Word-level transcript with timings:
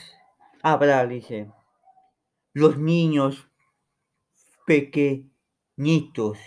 hablar, 0.63 1.09
dice, 1.09 1.53
los 2.55 2.79
niños 2.79 3.47
pequeñitos 4.67 6.39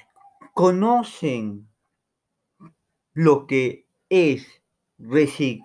conocen 0.53 1.69
lo 3.13 3.47
que 3.47 3.87
es 4.09 4.45
reciclar. 4.97 5.63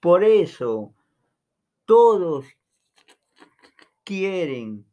Por 0.00 0.24
eso 0.24 0.94
todos 1.84 2.46
quieren 4.04 4.86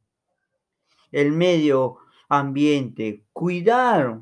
el 1.11 1.31
medio 1.31 1.98
ambiente, 2.28 3.26
cuidar 3.34 4.22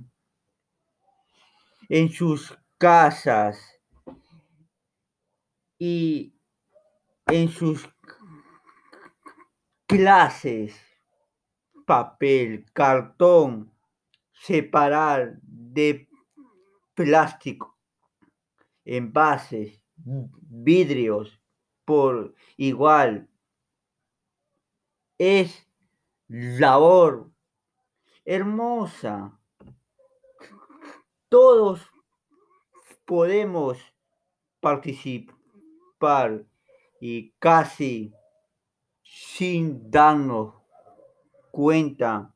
en 1.90 2.10
sus 2.10 2.58
casas 2.78 3.60
y 5.78 6.34
en 7.28 7.50
sus 7.50 7.90
clases, 9.86 10.76
papel, 11.86 12.66
cartón, 12.74 13.77
separar 14.42 15.40
de 15.42 16.08
plástico, 16.94 17.78
envases, 18.86 19.82
vidrios 19.96 21.42
por 21.86 22.34
igual. 22.58 23.30
Es 25.18 25.68
labor 26.28 27.32
hermosa. 28.26 29.40
Todos 31.30 31.82
podemos 33.06 33.78
participar 34.60 36.46
y 37.00 37.32
casi 37.40 38.14
sin 39.04 39.90
darnos 39.90 40.56
cuenta 41.52 42.34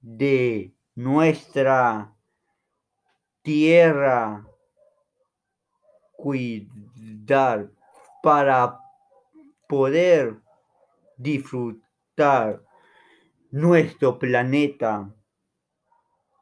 de 0.00 0.74
nuestra 0.94 2.14
tierra 3.42 4.46
cuidar 6.12 7.70
para 8.22 8.78
poder 9.68 10.40
disfrutar 11.16 12.62
nuestro 13.50 14.18
planeta, 14.18 15.12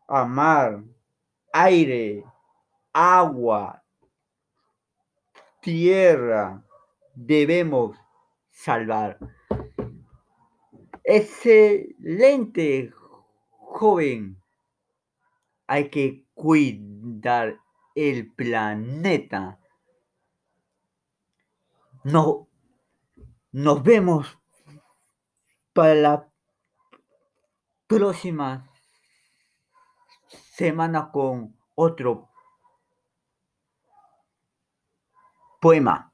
amar 0.09 0.83
aire, 1.53 2.25
agua, 2.93 3.83
tierra, 5.61 6.63
debemos 7.15 7.97
salvar. 8.51 9.19
Excelente, 11.05 12.93
joven. 13.79 14.43
Hay 15.69 15.89
que 15.89 16.27
cuidar 16.35 17.61
el 17.95 18.33
planeta. 18.35 19.61
No, 22.03 22.49
nos 23.53 23.83
vemos 23.83 24.39
para 25.73 25.95
la 25.95 26.29
próxima 27.87 28.69
semana 30.53 31.11
con 31.13 31.57
otro 31.77 32.29
poema. 35.61 36.13